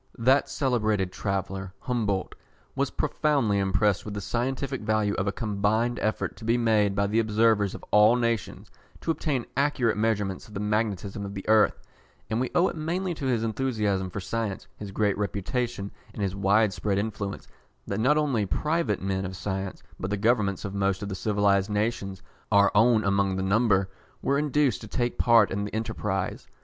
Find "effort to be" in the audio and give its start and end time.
5.99-6.57